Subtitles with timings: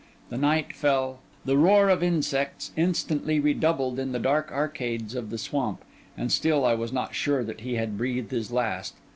[0.29, 5.37] The night fell, the roar of insects instantly redoubled in the dark arcades of the
[5.37, 5.83] swamp;
[6.17, 8.95] and still I was not sure that he had breathed his last.